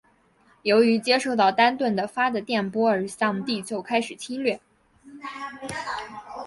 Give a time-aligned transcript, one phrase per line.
[0.63, 4.59] 由于接受到丹顿的发的电波而向地球开始侵略。